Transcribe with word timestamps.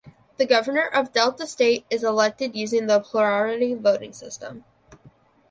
The 0.37 0.47
Governor 0.47 0.87
of 0.87 1.11
Delta 1.11 1.45
State 1.45 1.85
is 1.91 2.03
elected 2.03 2.55
using 2.55 2.87
the 2.87 3.01
plurality 3.01 3.75
voting 3.75 4.13
system. 4.13 4.63